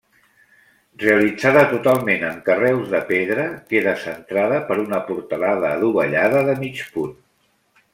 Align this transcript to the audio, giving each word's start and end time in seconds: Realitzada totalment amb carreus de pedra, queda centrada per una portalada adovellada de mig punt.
Realitzada 1.03 1.65
totalment 1.73 2.25
amb 2.31 2.41
carreus 2.49 2.89
de 2.95 3.03
pedra, 3.11 3.45
queda 3.75 3.95
centrada 4.07 4.61
per 4.73 4.83
una 4.89 5.07
portalada 5.13 5.73
adovellada 5.79 6.47
de 6.53 6.61
mig 6.67 6.87
punt. 6.99 7.19